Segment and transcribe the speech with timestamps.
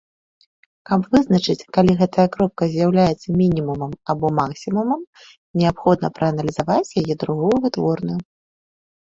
[0.89, 5.05] Каб вызначыць, калі гэтая кропка з'яўляецца мінімумам або максімумам,
[5.63, 8.19] неабходна прааналізаваць яе другую вытворную.